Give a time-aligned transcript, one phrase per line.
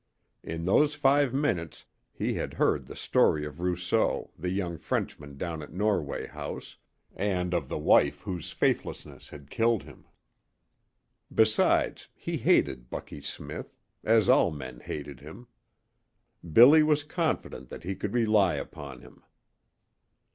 [0.41, 5.61] In those five minutes he had heard the story of Rousseau, the young Frenchman down
[5.61, 6.77] at Norway House,
[7.15, 10.05] and of the wife whose faithlessness had killed him.
[11.31, 15.45] Besides, he hated Bucky Smith, as all men hated him.
[16.51, 19.21] Billy was confident that he could rely upon him.